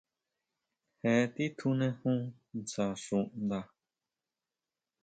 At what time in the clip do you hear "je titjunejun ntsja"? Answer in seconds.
1.03-2.85